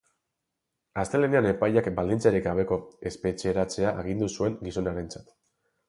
[1.01, 5.35] Astelehenean, epaileak baldintzarik gabeko espetxeratzea agindu zuen gizonarentzat.